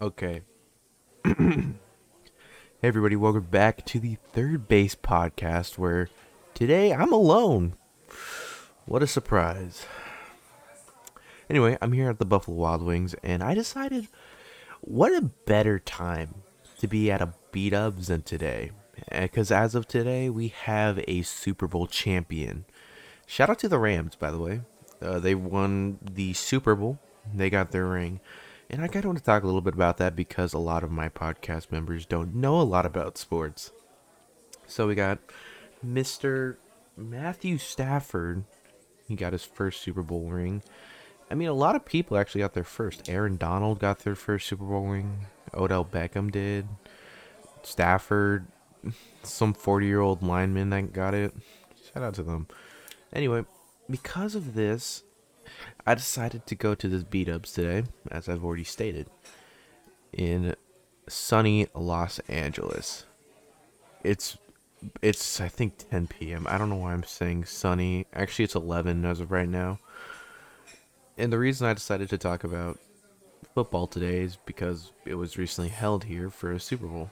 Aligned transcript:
Okay. 0.00 0.42
hey, 1.24 1.74
everybody, 2.84 3.16
welcome 3.16 3.42
back 3.50 3.84
to 3.86 3.98
the 3.98 4.16
Third 4.32 4.68
Based 4.68 5.02
Podcast, 5.02 5.76
where 5.76 6.08
today 6.54 6.92
I'm 6.92 7.12
alone. 7.12 7.72
What 8.86 9.02
a 9.02 9.08
surprise. 9.08 9.86
Anyway, 11.50 11.76
I'm 11.82 11.90
here 11.90 12.10
at 12.10 12.20
the 12.20 12.24
Buffalo 12.24 12.56
Wild 12.56 12.82
Wings, 12.82 13.16
and 13.24 13.42
I 13.42 13.54
decided 13.54 14.06
what 14.82 15.12
a 15.12 15.32
better 15.46 15.80
time 15.80 16.42
to 16.78 16.86
be 16.86 17.10
at 17.10 17.20
a 17.20 17.34
B-Dubs 17.50 18.06
than 18.06 18.22
today. 18.22 18.70
Because 19.10 19.50
as 19.50 19.74
of 19.74 19.88
today, 19.88 20.30
we 20.30 20.46
have 20.62 21.02
a 21.08 21.22
Super 21.22 21.66
Bowl 21.66 21.88
champion. 21.88 22.66
Shout 23.26 23.50
out 23.50 23.58
to 23.58 23.68
the 23.68 23.80
Rams, 23.80 24.14
by 24.14 24.30
the 24.30 24.38
way. 24.38 24.60
Uh, 25.02 25.18
they 25.18 25.34
won 25.34 25.98
the 26.00 26.34
Super 26.34 26.76
Bowl, 26.76 27.00
they 27.34 27.50
got 27.50 27.72
their 27.72 27.86
ring. 27.86 28.20
And 28.70 28.82
I 28.82 28.86
kind 28.86 29.04
of 29.04 29.08
want 29.08 29.18
to 29.18 29.24
talk 29.24 29.42
a 29.42 29.46
little 29.46 29.62
bit 29.62 29.74
about 29.74 29.96
that 29.96 30.14
because 30.14 30.52
a 30.52 30.58
lot 30.58 30.84
of 30.84 30.90
my 30.90 31.08
podcast 31.08 31.72
members 31.72 32.04
don't 32.04 32.34
know 32.34 32.60
a 32.60 32.62
lot 32.62 32.84
about 32.84 33.16
sports. 33.16 33.72
So 34.66 34.86
we 34.86 34.94
got 34.94 35.18
Mr. 35.84 36.56
Matthew 36.94 37.56
Stafford. 37.56 38.44
He 39.06 39.14
got 39.14 39.32
his 39.32 39.44
first 39.44 39.80
Super 39.80 40.02
Bowl 40.02 40.28
ring. 40.30 40.62
I 41.30 41.34
mean, 41.34 41.48
a 41.48 41.54
lot 41.54 41.76
of 41.76 41.86
people 41.86 42.18
actually 42.18 42.42
got 42.42 42.52
their 42.52 42.64
first. 42.64 43.08
Aaron 43.08 43.36
Donald 43.36 43.78
got 43.78 44.00
their 44.00 44.14
first 44.14 44.46
Super 44.46 44.64
Bowl 44.64 44.86
ring. 44.86 45.26
Odell 45.54 45.84
Beckham 45.84 46.30
did. 46.30 46.68
Stafford, 47.62 48.46
some 49.22 49.54
40 49.54 49.86
year 49.86 50.00
old 50.00 50.22
lineman 50.22 50.70
that 50.70 50.92
got 50.92 51.14
it. 51.14 51.34
Shout 51.92 52.02
out 52.02 52.14
to 52.14 52.22
them. 52.22 52.46
Anyway, 53.12 53.44
because 53.88 54.34
of 54.34 54.54
this, 54.54 55.02
I 55.86 55.94
decided 55.94 56.46
to 56.46 56.54
go 56.54 56.74
to 56.74 56.88
this 56.88 57.02
B-Dubs 57.02 57.52
today, 57.52 57.84
as 58.10 58.28
I've 58.28 58.44
already 58.44 58.64
stated, 58.64 59.08
in 60.12 60.54
sunny 61.08 61.68
Los 61.74 62.18
Angeles. 62.28 63.04
It's 64.04 64.38
it's 65.02 65.40
I 65.40 65.48
think 65.48 65.78
10 65.90 66.06
p.m. 66.06 66.46
I 66.48 66.56
don't 66.58 66.70
know 66.70 66.76
why 66.76 66.92
I'm 66.92 67.02
saying 67.02 67.46
sunny. 67.46 68.06
Actually, 68.12 68.44
it's 68.44 68.54
11 68.54 69.04
as 69.04 69.20
of 69.20 69.32
right 69.32 69.48
now. 69.48 69.78
And 71.16 71.32
the 71.32 71.38
reason 71.38 71.66
I 71.66 71.74
decided 71.74 72.08
to 72.10 72.18
talk 72.18 72.44
about 72.44 72.78
football 73.54 73.88
today 73.88 74.20
is 74.20 74.38
because 74.46 74.92
it 75.04 75.14
was 75.14 75.36
recently 75.36 75.70
held 75.70 76.04
here 76.04 76.30
for 76.30 76.52
a 76.52 76.60
Super 76.60 76.86
Bowl. 76.86 77.10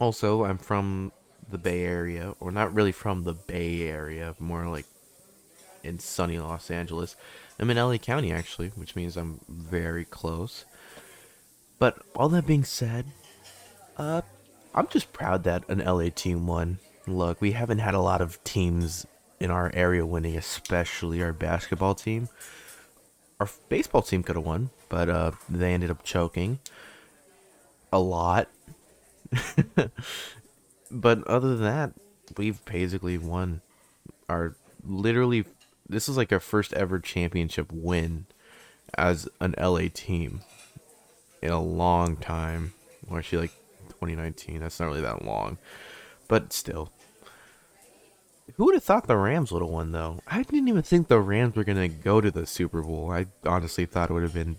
Also, 0.00 0.44
I'm 0.44 0.58
from 0.58 1.12
the 1.48 1.58
Bay 1.58 1.84
Area, 1.84 2.34
or 2.40 2.50
not 2.50 2.74
really 2.74 2.92
from 2.92 3.22
the 3.22 3.34
Bay 3.34 3.82
Area, 3.82 4.34
more 4.40 4.66
like 4.66 4.86
in 5.86 5.98
sunny 5.98 6.38
Los 6.38 6.70
Angeles. 6.70 7.16
I'm 7.58 7.70
in 7.70 7.76
LA 7.76 7.96
County 7.96 8.32
actually, 8.32 8.68
which 8.74 8.96
means 8.96 9.16
I'm 9.16 9.40
very 9.48 10.04
close. 10.04 10.64
But 11.78 11.98
all 12.14 12.28
that 12.30 12.46
being 12.46 12.64
said, 12.64 13.06
uh, 13.96 14.22
I'm 14.74 14.88
just 14.88 15.12
proud 15.12 15.44
that 15.44 15.68
an 15.68 15.78
LA 15.78 16.08
team 16.14 16.46
won. 16.46 16.78
Look, 17.06 17.40
we 17.40 17.52
haven't 17.52 17.78
had 17.78 17.94
a 17.94 18.00
lot 18.00 18.20
of 18.20 18.42
teams 18.44 19.06
in 19.40 19.50
our 19.50 19.70
area 19.74 20.04
winning, 20.04 20.36
especially 20.36 21.22
our 21.22 21.32
basketball 21.32 21.94
team. 21.94 22.28
Our 23.38 23.48
baseball 23.68 24.02
team 24.02 24.22
could 24.22 24.36
have 24.36 24.44
won, 24.44 24.70
but 24.88 25.08
uh, 25.08 25.32
they 25.48 25.74
ended 25.74 25.90
up 25.90 26.02
choking 26.02 26.58
a 27.92 27.98
lot. 27.98 28.48
but 30.90 31.26
other 31.26 31.56
than 31.56 31.64
that, 31.64 31.92
we've 32.36 32.64
basically 32.64 33.18
won 33.18 33.60
our 34.28 34.56
literally 34.84 35.44
this 35.88 36.08
is 36.08 36.16
like 36.16 36.32
our 36.32 36.40
first 36.40 36.72
ever 36.74 36.98
championship 36.98 37.70
win 37.72 38.26
as 38.96 39.28
an 39.40 39.54
LA 39.58 39.88
team 39.92 40.40
in 41.42 41.50
a 41.50 41.62
long 41.62 42.16
time. 42.16 42.72
Or 43.08 43.18
actually, 43.18 43.42
like 43.42 43.52
2019. 44.00 44.60
That's 44.60 44.78
not 44.78 44.86
really 44.86 45.00
that 45.00 45.24
long, 45.24 45.58
but 46.28 46.52
still. 46.52 46.92
Who 48.56 48.66
would 48.66 48.74
have 48.74 48.84
thought 48.84 49.06
the 49.06 49.16
Rams 49.16 49.50
would 49.50 49.62
have 49.62 49.70
won 49.70 49.92
though? 49.92 50.20
I 50.26 50.42
didn't 50.42 50.68
even 50.68 50.82
think 50.82 51.08
the 51.08 51.20
Rams 51.20 51.56
were 51.56 51.64
gonna 51.64 51.88
go 51.88 52.20
to 52.20 52.30
the 52.30 52.46
Super 52.46 52.82
Bowl. 52.82 53.10
I 53.10 53.26
honestly 53.44 53.86
thought 53.86 54.10
it 54.10 54.12
would 54.12 54.22
have 54.22 54.34
been 54.34 54.56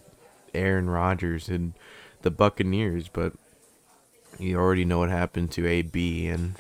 Aaron 0.54 0.90
Rodgers 0.90 1.50
and 1.50 1.74
the 2.22 2.32
Buccaneers, 2.32 3.08
but 3.08 3.34
you 4.38 4.58
already 4.58 4.86
know 4.86 5.00
what 5.00 5.10
happened 5.10 5.52
to 5.52 5.68
AB 5.68 6.28
and 6.28 6.56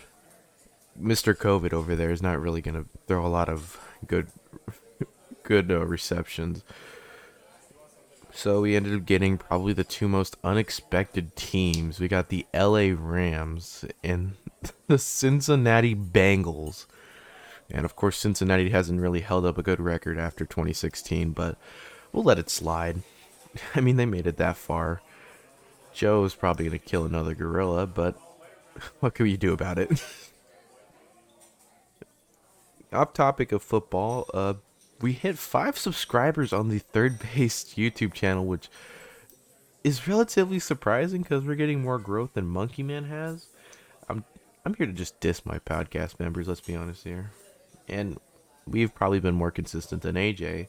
Mr. 0.99 1.35
COVID 1.35 1.73
over 1.73 1.95
there 1.95 2.11
is 2.11 2.23
not 2.23 2.41
really 2.41 2.61
gonna 2.61 2.85
throw 3.07 3.25
a 3.25 3.27
lot 3.27 3.49
of 3.49 3.79
good 4.07 4.27
good 5.43 5.71
uh, 5.71 5.85
receptions. 5.85 6.63
So 8.37 8.61
we 8.61 8.75
ended 8.75 8.93
up 8.93 9.05
getting 9.05 9.39
probably 9.39 9.73
the 9.73 9.83
two 9.83 10.07
most 10.07 10.37
unexpected 10.43 11.35
teams. 11.35 11.99
We 11.99 12.07
got 12.07 12.29
the 12.29 12.45
LA 12.53 12.93
Rams 12.95 13.83
and 14.03 14.35
the 14.87 14.99
Cincinnati 14.99 15.95
Bengals. 15.95 16.85
And 17.71 17.83
of 17.83 17.95
course, 17.95 18.17
Cincinnati 18.17 18.69
hasn't 18.69 19.01
really 19.01 19.21
held 19.21 19.45
up 19.45 19.57
a 19.57 19.63
good 19.63 19.79
record 19.79 20.19
after 20.19 20.45
2016, 20.45 21.31
but 21.31 21.57
we'll 22.13 22.23
let 22.23 22.39
it 22.39 22.49
slide. 22.49 23.01
I 23.75 23.81
mean, 23.81 23.95
they 23.95 24.05
made 24.05 24.27
it 24.27 24.37
that 24.37 24.55
far. 24.55 25.01
Joe's 25.93 26.35
probably 26.35 26.67
going 26.67 26.79
to 26.79 26.85
kill 26.85 27.05
another 27.05 27.33
gorilla, 27.33 27.87
but 27.87 28.15
what 28.99 29.15
can 29.15 29.23
we 29.23 29.35
do 29.35 29.51
about 29.51 29.79
it? 29.79 30.03
Off 32.97 33.13
topic 33.13 33.51
of 33.51 33.61
football, 33.61 34.27
uh, 34.33 34.55
we 35.01 35.13
hit 35.13 35.37
five 35.37 35.77
subscribers 35.77 36.51
on 36.51 36.69
the 36.69 36.79
third 36.79 37.19
base 37.19 37.63
YouTube 37.77 38.11
channel, 38.11 38.43
which 38.43 38.69
is 39.83 40.07
relatively 40.07 40.57
surprising 40.57 41.21
because 41.21 41.43
we're 41.43 41.53
getting 41.53 41.83
more 41.83 41.99
growth 41.99 42.33
than 42.33 42.51
Monkeyman 42.51 43.07
has. 43.07 43.45
I'm 44.09 44.25
I'm 44.65 44.73
here 44.73 44.87
to 44.87 44.93
just 44.93 45.19
diss 45.19 45.45
my 45.45 45.59
podcast 45.59 46.19
members. 46.19 46.47
Let's 46.47 46.59
be 46.59 46.75
honest 46.75 47.03
here, 47.03 47.29
and 47.87 48.17
we've 48.65 48.95
probably 48.95 49.19
been 49.19 49.35
more 49.35 49.51
consistent 49.51 50.01
than 50.01 50.15
AJ, 50.15 50.67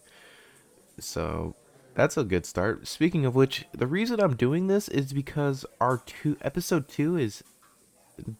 so 0.99 1.57
that's 1.95 2.19
a 2.19 2.25
good 2.25 2.45
start. 2.45 2.87
Speaking 2.87 3.25
of 3.25 3.35
which, 3.35 3.65
the 3.73 3.87
reason 3.87 4.21
I'm 4.21 4.37
doing 4.37 4.67
this 4.67 4.87
is 4.89 5.15
because 5.15 5.65
our 5.81 5.97
two 6.05 6.37
episode 6.43 6.89
two 6.89 7.17
is 7.17 7.43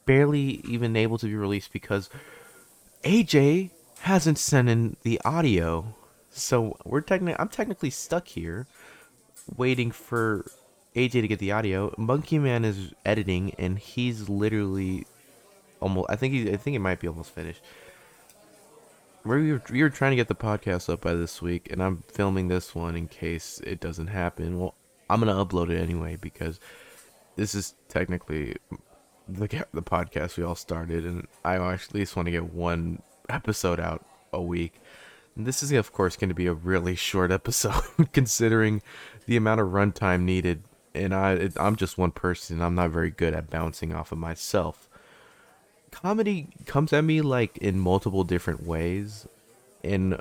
barely 0.05 0.61
even 0.69 0.95
able 0.95 1.17
to 1.17 1.27
be 1.27 1.37
released 1.37 1.73
because 1.73 2.11
AJ 3.03 3.71
hasn't 4.01 4.39
sent 4.39 4.69
in 4.69 4.97
the 5.03 5.21
audio. 5.25 5.95
So 6.31 6.77
we're 6.85 7.01
technically 7.01 7.39
I'm 7.39 7.49
technically 7.49 7.91
stuck 7.91 8.29
here 8.29 8.67
waiting 9.57 9.91
for 9.91 10.51
AJ 10.95 11.13
to 11.13 11.29
get 11.29 11.39
the 11.39 11.53
audio. 11.53 11.91
Monkeyman 11.91 12.65
is 12.65 12.93
editing 13.05 13.55
and 13.59 13.79
he's 13.79 14.29
literally 14.29 15.07
almost 15.81 16.11
I 16.11 16.17
think 16.17 16.35
he 16.35 16.51
I 16.53 16.57
think 16.57 16.77
it 16.77 16.81
might 16.81 17.01
be 17.01 17.09
almost 17.09 17.31
finished. 17.31 17.63
We 19.25 19.53
were, 19.53 19.63
we 19.71 19.83
were 19.83 19.91
trying 19.91 20.13
to 20.13 20.17
get 20.17 20.29
the 20.29 20.35
podcast 20.35 20.91
up 20.91 21.03
by 21.03 21.15
this 21.15 21.43
week 21.43 21.71
and 21.71 21.83
I'm 21.83 22.05
filming 22.09 22.49
this 22.49 22.75
one 22.75 22.97
in 22.97 23.09
case 23.09 23.61
it 23.67 23.81
doesn't 23.81 24.07
happen. 24.07 24.59
Well, 24.59 24.75
I'm 25.11 25.21
going 25.21 25.35
to 25.35 25.45
upload 25.45 25.71
it 25.71 25.81
anyway 25.81 26.17
because 26.17 26.61
this 27.37 27.55
is 27.55 27.75
technically 27.89 28.57
the 29.29 29.67
the 29.75 29.83
podcast 29.83 30.37
we 30.37 30.45
all 30.45 30.55
started 30.55 31.05
and 31.05 31.27
I 31.45 31.57
actually 31.57 32.01
just 32.01 32.17
want 32.17 32.27
to 32.27 32.33
get 32.33 32.55
one 32.55 33.03
episode 33.29 33.81
out 33.81 34.05
a 34.33 34.43
week. 34.43 34.81
And 35.37 35.47
this 35.47 35.63
is, 35.63 35.73
of 35.73 35.93
course, 35.93 36.17
going 36.17 36.29
to 36.29 36.35
be 36.35 36.47
a 36.47 36.53
really 36.53 36.97
short 36.97 37.31
episode 37.41 38.13
considering 38.13 38.83
the 39.27 39.37
amount 39.37 39.61
of 39.61 39.69
runtime 39.69 40.23
needed. 40.23 40.65
And 40.95 41.15
I, 41.15 41.33
it, 41.35 41.53
I'm 41.59 41.77
just 41.77 41.97
one 41.97 42.11
person. 42.11 42.61
I'm 42.61 42.75
not 42.75 42.91
very 42.91 43.11
good 43.11 43.35
at 43.35 43.51
bouncing 43.51 43.95
off 43.95 44.11
of 44.11 44.19
myself. 44.19 44.89
Comedy 45.91 46.49
comes 46.67 46.93
at 46.93 47.05
me 47.05 47.21
like 47.21 47.57
in 47.59 47.79
multiple 47.79 48.25
different 48.25 48.67
ways, 48.67 49.27
and 49.83 50.21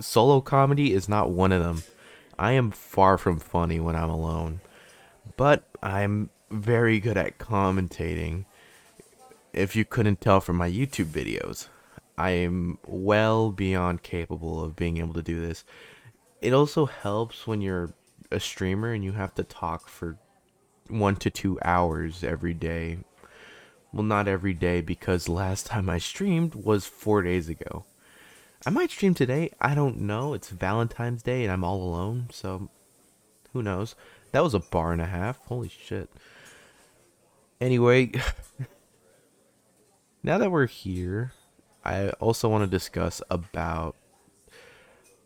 solo 0.00 0.40
comedy 0.40 0.92
is 0.92 1.08
not 1.08 1.30
one 1.30 1.52
of 1.52 1.62
them. 1.62 1.82
I 2.38 2.52
am 2.52 2.70
far 2.70 3.16
from 3.16 3.38
funny 3.38 3.80
when 3.80 3.96
I'm 3.96 4.10
alone, 4.10 4.60
but 5.36 5.64
I'm 5.82 6.30
very 6.50 7.00
good 7.00 7.16
at 7.16 7.38
commentating. 7.38 8.44
If 9.52 9.74
you 9.74 9.86
couldn't 9.86 10.20
tell 10.20 10.40
from 10.40 10.56
my 10.56 10.70
YouTube 10.70 11.06
videos. 11.06 11.68
I 12.18 12.30
am 12.30 12.78
well 12.86 13.50
beyond 13.50 14.02
capable 14.02 14.62
of 14.62 14.76
being 14.76 14.98
able 14.98 15.14
to 15.14 15.22
do 15.22 15.40
this. 15.40 15.64
It 16.40 16.52
also 16.52 16.86
helps 16.86 17.46
when 17.46 17.60
you're 17.60 17.92
a 18.30 18.40
streamer 18.40 18.92
and 18.92 19.04
you 19.04 19.12
have 19.12 19.34
to 19.34 19.44
talk 19.44 19.88
for 19.88 20.18
one 20.88 21.16
to 21.16 21.30
two 21.30 21.58
hours 21.62 22.24
every 22.24 22.54
day. 22.54 22.98
Well, 23.92 24.02
not 24.02 24.28
every 24.28 24.54
day 24.54 24.80
because 24.80 25.28
last 25.28 25.66
time 25.66 25.90
I 25.90 25.98
streamed 25.98 26.54
was 26.54 26.86
four 26.86 27.22
days 27.22 27.48
ago. 27.48 27.84
I 28.64 28.70
might 28.70 28.90
stream 28.90 29.14
today. 29.14 29.50
I 29.60 29.74
don't 29.74 30.00
know. 30.00 30.34
It's 30.34 30.48
Valentine's 30.48 31.22
Day 31.22 31.44
and 31.44 31.52
I'm 31.52 31.64
all 31.64 31.82
alone, 31.82 32.28
so 32.32 32.70
who 33.52 33.62
knows? 33.62 33.94
That 34.32 34.42
was 34.42 34.54
a 34.54 34.60
bar 34.60 34.92
and 34.92 35.00
a 35.00 35.06
half. 35.06 35.38
Holy 35.46 35.68
shit. 35.68 36.10
Anyway, 37.60 38.12
now 40.22 40.38
that 40.38 40.50
we're 40.50 40.66
here, 40.66 41.32
I 41.86 42.10
also 42.20 42.48
want 42.48 42.64
to 42.64 42.70
discuss 42.70 43.22
about 43.30 43.94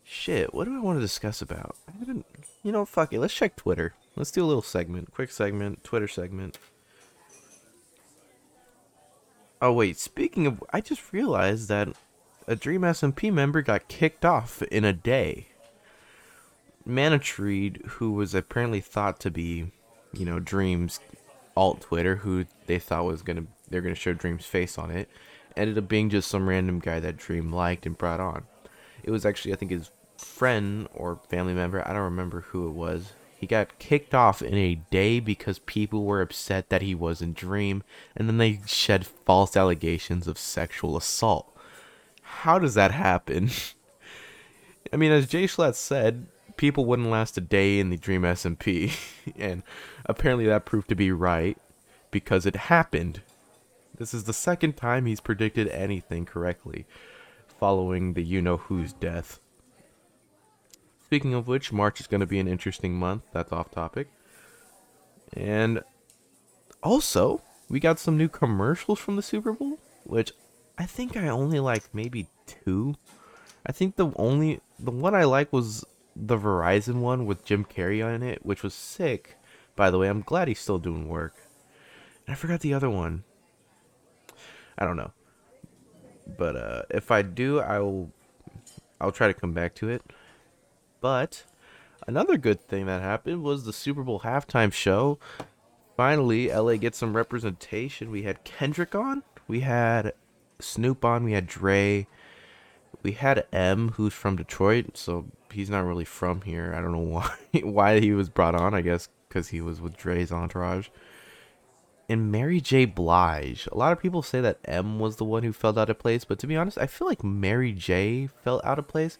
shit. 0.03 0.53
What 0.53 0.65
do 0.65 0.75
I 0.75 0.79
want 0.79 0.97
to 0.97 1.01
discuss 1.01 1.41
about? 1.41 1.75
I 1.87 1.97
haven't, 1.97 2.25
you 2.63 2.71
know, 2.71 2.85
fuck 2.85 3.13
it. 3.13 3.19
Let's 3.19 3.33
check 3.33 3.55
Twitter. 3.55 3.95
Let's 4.15 4.31
do 4.31 4.43
a 4.43 4.45
little 4.45 4.61
segment, 4.61 5.11
quick 5.11 5.31
segment, 5.31 5.83
Twitter 5.83 6.07
segment. 6.07 6.59
Oh 9.61 9.71
wait, 9.71 9.97
speaking 9.97 10.47
of, 10.47 10.63
I 10.71 10.81
just 10.81 11.13
realized 11.13 11.69
that 11.69 11.89
a 12.47 12.55
Dream 12.55 12.81
SMP 12.81 13.31
member 13.31 13.61
got 13.61 13.87
kicked 13.87 14.25
off 14.25 14.61
in 14.63 14.83
a 14.83 14.93
day. 14.93 15.47
Manatreed, 16.87 17.85
who 17.85 18.11
was 18.11 18.33
apparently 18.33 18.81
thought 18.81 19.19
to 19.21 19.31
be, 19.31 19.71
you 20.13 20.25
know, 20.25 20.39
Dream's 20.39 20.99
alt 21.55 21.81
Twitter, 21.81 22.17
who 22.17 22.45
they 22.65 22.79
thought 22.79 23.05
was 23.05 23.21
gonna 23.21 23.45
they're 23.69 23.81
gonna 23.81 23.95
show 23.95 24.13
Dream's 24.13 24.45
face 24.45 24.77
on 24.77 24.91
it, 24.91 25.09
ended 25.55 25.77
up 25.77 25.87
being 25.87 26.09
just 26.09 26.29
some 26.29 26.47
random 26.47 26.79
guy 26.79 26.99
that 26.99 27.17
Dream 27.17 27.51
liked 27.51 27.85
and 27.85 27.97
brought 27.97 28.19
on. 28.19 28.45
It 29.03 29.11
was 29.11 29.25
actually 29.25 29.53
I 29.53 29.57
think 29.57 29.71
his 29.71 29.91
friend 30.17 30.87
or 30.93 31.19
family 31.29 31.53
member, 31.53 31.87
I 31.87 31.93
don't 31.93 32.03
remember 32.03 32.41
who 32.41 32.67
it 32.67 32.73
was. 32.73 33.13
He 33.35 33.47
got 33.47 33.79
kicked 33.79 34.13
off 34.13 34.43
in 34.43 34.53
a 34.53 34.75
day 34.91 35.19
because 35.19 35.57
people 35.59 36.05
were 36.05 36.21
upset 36.21 36.69
that 36.69 36.83
he 36.83 36.93
wasn't 36.93 37.35
Dream, 37.35 37.81
and 38.15 38.27
then 38.27 38.37
they 38.37 38.61
shed 38.67 39.07
false 39.07 39.57
allegations 39.57 40.27
of 40.27 40.37
sexual 40.37 40.95
assault. 40.95 41.51
How 42.21 42.59
does 42.59 42.75
that 42.75 42.91
happen? 42.91 43.49
I 44.93 44.97
mean, 44.97 45.11
as 45.11 45.25
JSchlatt 45.25 45.73
said, 45.73 46.27
people 46.55 46.85
wouldn't 46.85 47.09
last 47.09 47.35
a 47.37 47.41
day 47.41 47.79
in 47.79 47.89
the 47.89 47.97
Dream 47.97 48.21
SMP, 48.21 48.93
and 49.35 49.63
apparently 50.05 50.45
that 50.45 50.65
proved 50.65 50.89
to 50.89 50.95
be 50.95 51.11
right 51.11 51.57
because 52.11 52.45
it 52.45 52.55
happened. 52.55 53.21
This 54.01 54.15
is 54.15 54.23
the 54.23 54.33
second 54.33 54.77
time 54.77 55.05
he's 55.05 55.19
predicted 55.19 55.67
anything 55.67 56.25
correctly, 56.25 56.87
following 57.59 58.13
the 58.13 58.23
you 58.23 58.41
know 58.41 58.57
who's 58.57 58.93
death. 58.93 59.39
Speaking 61.05 61.35
of 61.35 61.47
which, 61.47 61.71
March 61.71 61.99
is 61.99 62.07
going 62.07 62.21
to 62.21 62.25
be 62.25 62.39
an 62.39 62.47
interesting 62.47 62.95
month. 62.95 63.25
That's 63.31 63.51
off 63.51 63.69
topic. 63.69 64.07
And 65.33 65.83
also, 66.81 67.43
we 67.69 67.79
got 67.79 67.99
some 67.99 68.17
new 68.17 68.27
commercials 68.27 68.97
from 68.97 69.17
the 69.17 69.21
Super 69.21 69.53
Bowl, 69.53 69.77
which 70.03 70.31
I 70.79 70.87
think 70.87 71.15
I 71.15 71.27
only 71.27 71.59
like 71.59 71.83
maybe 71.93 72.25
two. 72.47 72.95
I 73.67 73.71
think 73.71 73.97
the 73.97 74.11
only 74.15 74.61
the 74.79 74.89
one 74.89 75.13
I 75.13 75.25
like 75.25 75.53
was 75.53 75.85
the 76.15 76.39
Verizon 76.39 77.01
one 77.01 77.27
with 77.27 77.45
Jim 77.45 77.65
Carrey 77.65 78.03
on 78.03 78.23
it, 78.23 78.43
which 78.43 78.63
was 78.63 78.73
sick. 78.73 79.37
By 79.75 79.91
the 79.91 79.99
way, 79.99 80.07
I'm 80.07 80.21
glad 80.21 80.47
he's 80.47 80.59
still 80.59 80.79
doing 80.79 81.07
work. 81.07 81.35
And 82.25 82.33
I 82.33 82.35
forgot 82.35 82.61
the 82.61 82.73
other 82.73 82.89
one. 82.89 83.25
I 84.77 84.85
don't 84.85 84.97
know. 84.97 85.11
But 86.37 86.55
uh, 86.55 86.81
if 86.89 87.11
I 87.11 87.21
do, 87.21 87.59
I'll 87.59 88.09
I'll 88.99 89.11
try 89.11 89.27
to 89.27 89.33
come 89.33 89.53
back 89.53 89.75
to 89.75 89.89
it. 89.89 90.03
But 91.01 91.43
another 92.07 92.37
good 92.37 92.61
thing 92.61 92.85
that 92.85 93.01
happened 93.01 93.43
was 93.43 93.65
the 93.65 93.73
Super 93.73 94.03
Bowl 94.03 94.21
halftime 94.21 94.71
show. 94.71 95.19
Finally, 95.97 96.51
LA 96.51 96.75
gets 96.75 96.97
some 96.97 97.15
representation. 97.15 98.11
We 98.11 98.23
had 98.23 98.43
Kendrick 98.43 98.95
on, 98.95 99.23
we 99.47 99.61
had 99.61 100.13
Snoop 100.59 101.03
on, 101.03 101.23
we 101.23 101.33
had 101.33 101.47
Dre, 101.47 102.07
we 103.03 103.13
had 103.13 103.45
M, 103.51 103.89
who's 103.89 104.13
from 104.13 104.35
Detroit, 104.35 104.97
so 104.97 105.25
he's 105.51 105.69
not 105.69 105.85
really 105.85 106.05
from 106.05 106.41
here. 106.41 106.73
I 106.75 106.81
don't 106.81 106.91
know 106.91 106.99
why 106.99 107.35
why 107.63 107.99
he 107.99 108.13
was 108.13 108.29
brought 108.29 108.55
on. 108.55 108.73
I 108.73 108.81
guess 108.81 109.09
because 109.27 109.49
he 109.49 109.61
was 109.61 109.81
with 109.81 109.97
Dre's 109.97 110.31
entourage. 110.31 110.89
And 112.11 112.29
Mary 112.29 112.59
J. 112.59 112.83
Blige. 112.83 113.69
A 113.71 113.77
lot 113.77 113.93
of 113.93 114.01
people 114.01 114.21
say 114.21 114.41
that 114.41 114.59
M 114.65 114.99
was 114.99 115.15
the 115.15 115.23
one 115.23 115.43
who 115.43 115.53
felt 115.53 115.77
out 115.77 115.89
of 115.89 115.97
place, 115.97 116.25
but 116.25 116.39
to 116.39 116.47
be 116.47 116.57
honest, 116.57 116.77
I 116.77 116.85
feel 116.85 117.07
like 117.07 117.23
Mary 117.23 117.71
J. 117.71 118.27
felt 118.43 118.65
out 118.65 118.77
of 118.77 118.89
place. 118.89 119.17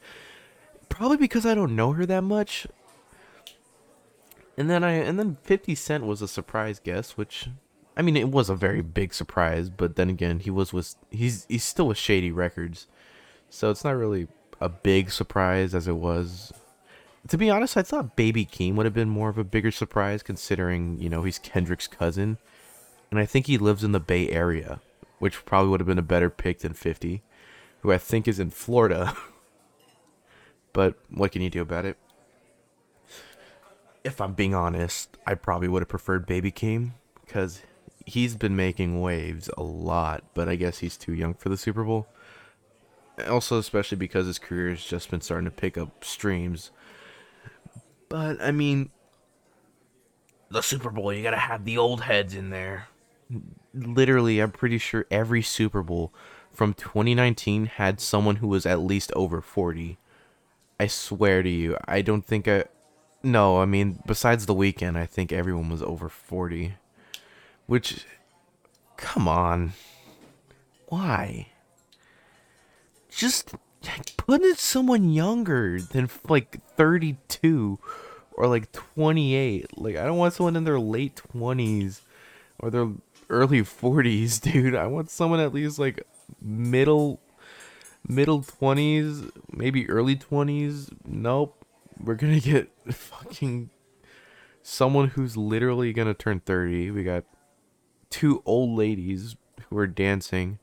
Probably 0.90 1.16
because 1.16 1.46
I 1.46 1.56
don't 1.56 1.74
know 1.78 1.94
her 1.94 2.06
that 2.06 2.26
much. 2.26 2.68
And 4.58 4.70
then 4.70 4.84
I 4.84 4.92
and 4.92 5.18
then 5.18 5.38
50 5.44 5.74
Cent 5.74 6.06
was 6.06 6.22
a 6.22 6.28
surprise 6.28 6.80
guest, 6.80 7.18
which 7.18 7.48
I 7.96 8.02
mean 8.02 8.18
it 8.18 8.28
was 8.28 8.50
a 8.50 8.56
very 8.56 8.82
big 8.82 9.14
surprise, 9.14 9.70
but 9.70 9.96
then 9.96 10.10
again, 10.10 10.42
he 10.42 10.50
was 10.50 10.74
with 10.74 10.96
he's 11.10 11.46
he's 11.48 11.64
still 11.64 11.88
with 11.88 11.98
Shady 11.98 12.30
Records. 12.30 12.88
So 13.50 13.70
it's 13.72 13.86
not 13.86 13.96
really 13.96 14.28
a 14.60 14.68
big 14.68 15.12
surprise 15.12 15.74
as 15.74 15.88
it 15.88 15.96
was. 15.96 16.52
To 17.30 17.38
be 17.38 17.50
honest, 17.50 17.78
I 17.78 17.84
thought 17.84 18.18
Baby 18.18 18.46
Keem 18.46 18.76
would 18.76 18.86
have 18.86 18.94
been 18.94 19.10
more 19.10 19.30
of 19.30 19.38
a 19.38 19.46
bigger 19.46 19.72
surprise 19.72 20.24
considering, 20.24 21.00
you 21.00 21.10
know, 21.10 21.24
he's 21.24 21.40
Kendrick's 21.40 21.88
cousin. 21.88 22.38
And 23.12 23.20
I 23.20 23.26
think 23.26 23.46
he 23.46 23.58
lives 23.58 23.84
in 23.84 23.92
the 23.92 24.00
Bay 24.00 24.30
Area, 24.30 24.80
which 25.20 25.46
probably 25.46 25.70
would 25.70 25.82
have 25.82 25.88
been 25.88 26.00
a 26.00 26.04
better 26.04 26.30
pick 26.30 26.60
than 26.60 26.74
50, 26.74 27.22
who 27.82 27.92
I 27.92 27.98
think 27.98 28.28
is 28.28 28.40
in 28.40 28.50
Florida. 28.50 29.16
but 30.74 30.96
what 31.10 31.32
can 31.32 31.42
you 31.42 31.50
do 31.50 31.62
about 31.62 31.86
it? 31.86 31.98
If 34.04 34.20
I'm 34.20 34.34
being 34.34 34.56
honest, 34.56 35.18
I 35.28 35.36
probably 35.36 35.68
would 35.68 35.82
have 35.82 35.90
preferred 35.90 36.26
Baby 36.26 36.52
Keem 36.52 36.92
because 37.26 37.62
he's 38.06 38.36
been 38.36 38.56
making 38.56 39.02
waves 39.02 39.50
a 39.58 39.62
lot, 39.62 40.24
but 40.34 40.50
I 40.50 40.56
guess 40.56 40.80
he's 40.80 40.98
too 40.98 41.14
young 41.14 41.36
for 41.36 41.50
the 41.50 41.58
Super 41.58 41.84
Bowl 41.84 42.08
also 43.28 43.58
especially 43.58 43.98
because 43.98 44.26
his 44.28 44.40
career 44.40 44.70
has 44.70 44.84
just 44.84 45.10
been 45.10 45.22
starting 45.22 45.46
to 45.46 45.52
pick 45.52 45.78
up 45.78 46.04
streams. 46.04 46.72
But 48.10 48.42
I 48.42 48.52
mean, 48.52 48.90
the 50.50 50.62
Super 50.62 50.90
Bowl, 50.90 51.14
you 51.14 51.24
gotta 51.24 51.38
have 51.38 51.66
the 51.66 51.78
old 51.78 52.02
heads 52.02 52.36
in 52.36 52.50
there. 52.50 52.88
Literally, 53.74 54.40
I'm 54.40 54.52
pretty 54.52 54.78
sure 54.78 55.06
every 55.10 55.42
Super 55.42 55.82
Bowl 55.82 56.14
from 56.52 56.74
2019 56.74 57.66
had 57.68 58.02
someone 58.02 58.38
who 58.38 58.48
was 58.48 58.66
at 58.66 58.80
least 58.80 59.12
over 59.14 59.42
40. 59.42 59.98
I 60.80 60.88
swear 60.88 61.44
to 61.44 61.50
you, 61.50 61.78
I 61.88 62.02
don't 62.02 62.26
think 62.26 62.48
I. 62.48 62.66
No, 63.24 63.62
I 63.62 63.66
mean, 63.66 64.02
besides 64.08 64.48
the 64.48 64.56
Weeknd, 64.56 64.98
I 64.98 65.06
think 65.06 65.32
everyone 65.32 65.70
was 65.70 65.84
over 65.84 66.10
40. 66.10 66.74
Which. 67.68 68.06
Come 68.98 69.28
on. 69.28 69.74
Why? 70.88 71.48
just 73.12 73.54
put 74.18 74.42
in 74.42 74.56
someone 74.56 75.12
younger 75.12 75.80
than 75.80 76.10
like 76.28 76.60
32 76.76 77.78
or 78.34 78.48
like 78.48 78.72
28. 78.72 79.78
Like 79.78 79.98
I 79.98 80.06
don't 80.06 80.18
want 80.18 80.34
someone 80.34 80.56
in 80.56 80.64
their 80.64 80.80
late 80.80 81.22
20s 81.34 82.02
or 82.60 82.72
their 82.72 82.90
early 83.32 83.62
40s, 83.62 84.42
dude. 84.52 84.76
I 84.76 84.88
want 84.88 85.10
someone 85.10 85.40
at 85.40 85.54
least 85.54 85.80
like 85.80 86.06
middle 86.42 87.20
middle 88.08 88.42
20s, 88.42 89.32
maybe 89.52 89.90
early 89.90 90.16
20s. 90.16 90.92
Nope. 91.06 91.66
We're 92.00 92.16
going 92.16 92.40
to 92.40 92.50
get 92.50 92.72
fucking 92.94 93.70
someone 94.62 95.10
who's 95.10 95.38
literally 95.38 95.94
going 95.94 96.08
to 96.08 96.14
turn 96.14 96.42
30. 96.42 96.92
We 96.92 97.04
got 97.04 97.24
two 98.10 98.44
old 98.46 98.78
ladies 98.78 99.36
who 99.70 99.78
are 99.78 99.88
dancing 99.88 100.60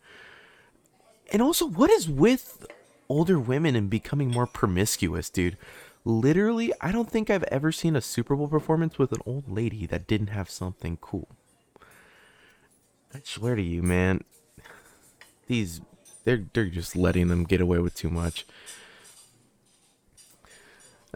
and 1.31 1.43
also, 1.43 1.67
what 1.67 1.91
is 1.91 2.09
with 2.09 2.67
older 3.09 3.39
women 3.39 3.77
and 3.77 3.91
becoming 3.91 4.31
more 4.31 4.47
promiscuous, 4.47 5.29
dude? 5.29 5.59
Literally, 6.05 6.73
I 6.81 6.91
don't 6.91 7.11
think 7.11 7.29
I've 7.29 7.43
ever 7.45 7.71
seen 7.71 7.97
a 7.97 8.01
Super 8.01 8.35
Bowl 8.35 8.49
performance 8.49 8.99
with 8.99 9.13
an 9.13 9.21
old 9.27 9.51
lady 9.51 9.85
that 9.87 10.07
didn't 10.07 10.29
have 10.29 10.49
something 10.49 10.97
cool. 11.01 11.29
I 13.15 13.21
swear 13.25 13.55
to 13.57 13.62
you, 13.62 13.83
man. 13.83 14.23
These 15.47 15.81
they're 16.25 16.45
they're 16.53 16.67
just 16.67 16.95
letting 16.95 17.29
them 17.29 17.45
get 17.45 17.61
away 17.61 17.79
with 17.79 17.95
too 17.95 18.11
much. 18.11 18.47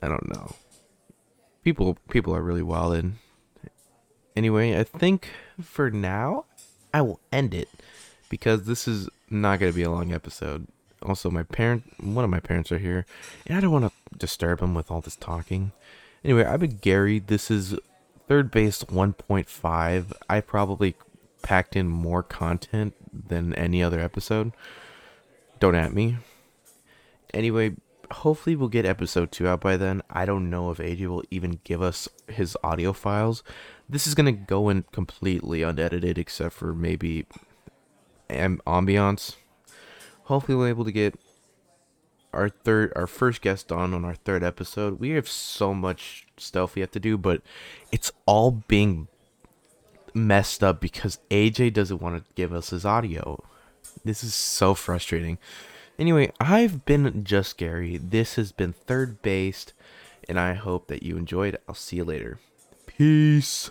I 0.02 0.08
don't 0.08 0.28
know. 0.34 0.54
People 1.62 1.98
people 2.08 2.34
are 2.34 2.42
really 2.42 2.62
wild. 2.62 3.12
Anyway, 4.34 4.78
I 4.78 4.84
think 4.84 5.28
for 5.60 5.90
now 5.90 6.46
I 6.94 7.02
will 7.02 7.20
end 7.30 7.52
it 7.52 7.68
because 8.28 8.64
this 8.64 8.88
is 8.88 9.08
not 9.28 9.60
going 9.60 9.70
to 9.70 9.76
be 9.76 9.82
a 9.82 9.90
long 9.90 10.12
episode. 10.12 10.66
Also, 11.02 11.30
my 11.30 11.42
parent, 11.42 11.84
one 12.00 12.24
of 12.24 12.30
my 12.30 12.40
parents 12.40 12.72
are 12.72 12.78
here, 12.78 13.04
and 13.46 13.58
I 13.58 13.60
don't 13.60 13.72
want 13.72 13.84
to 13.86 14.18
disturb 14.18 14.60
them 14.60 14.74
with 14.74 14.90
all 14.90 15.00
this 15.00 15.16
talking. 15.16 15.72
Anyway, 16.24 16.44
I've 16.44 16.60
been 16.60 16.78
Gary. 16.80 17.18
This 17.18 17.50
is 17.50 17.76
third 18.28 18.50
base 18.50 18.84
1.5. 18.84 20.12
I 20.30 20.40
probably 20.40 20.94
packed 21.42 21.76
in 21.76 21.88
more 21.88 22.22
content 22.22 22.94
than 23.12 23.54
any 23.54 23.82
other 23.82 24.00
episode. 24.00 24.52
Don't 25.60 25.74
at 25.74 25.92
me. 25.92 26.16
Anyway, 27.34 27.76
hopefully 28.10 28.56
we'll 28.56 28.68
get 28.68 28.84
episode 28.84 29.32
2 29.32 29.48
out 29.48 29.60
by 29.60 29.76
then. 29.76 30.02
I 30.10 30.24
don't 30.24 30.50
know 30.50 30.70
if 30.70 30.78
AJ 30.78 31.06
will 31.06 31.24
even 31.30 31.60
give 31.64 31.82
us 31.82 32.08
his 32.28 32.56
audio 32.62 32.92
files. 32.92 33.42
This 33.88 34.06
is 34.06 34.14
going 34.14 34.26
to 34.26 34.32
go 34.32 34.68
in 34.68 34.84
completely 34.92 35.62
unedited 35.62 36.18
except 36.18 36.54
for 36.54 36.74
maybe 36.74 37.26
ambiance. 38.28 39.36
Hopefully, 40.24 40.56
we're 40.56 40.68
able 40.68 40.84
to 40.84 40.92
get 40.92 41.18
our 42.32 42.48
third, 42.48 42.92
our 42.96 43.06
first 43.06 43.42
guest 43.42 43.70
on 43.70 43.92
on 43.92 44.04
our 44.04 44.14
third 44.14 44.42
episode. 44.42 44.98
We 44.98 45.10
have 45.10 45.28
so 45.28 45.74
much 45.74 46.26
stuff 46.36 46.74
we 46.74 46.80
have 46.80 46.90
to 46.92 47.00
do, 47.00 47.18
but 47.18 47.42
it's 47.90 48.12
all 48.26 48.50
being 48.50 49.08
messed 50.14 50.62
up 50.62 50.80
because 50.80 51.18
AJ 51.30 51.72
doesn't 51.74 52.02
want 52.02 52.16
to 52.16 52.34
give 52.34 52.52
us 52.52 52.70
his 52.70 52.84
audio. 52.84 53.42
This 54.04 54.24
is 54.24 54.34
so 54.34 54.74
frustrating. 54.74 55.38
Anyway, 55.98 56.32
I've 56.40 56.84
been 56.84 57.24
JustGary. 57.24 58.10
This 58.10 58.36
has 58.36 58.52
been 58.52 58.72
third 58.72 59.22
based, 59.22 59.72
and 60.28 60.38
I 60.38 60.54
hope 60.54 60.88
that 60.88 61.02
you 61.02 61.16
enjoyed. 61.16 61.58
I'll 61.68 61.74
see 61.74 61.96
you 61.96 62.04
later. 62.04 62.38
Peace. 62.86 63.70